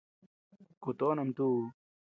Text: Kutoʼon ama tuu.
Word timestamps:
Kutoʼon 0.81 1.19
ama 1.21 1.33
tuu. 1.37 1.59